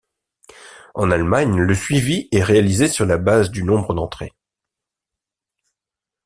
En 0.95 1.11
Allemagne, 1.11 1.59
le 1.59 1.75
suivi 1.75 2.27
est 2.31 2.41
réalisé 2.43 2.87
sur 2.87 3.05
la 3.05 3.19
base 3.19 3.51
du 3.51 3.61
nombre 3.63 3.93
d'entrées. 3.93 4.33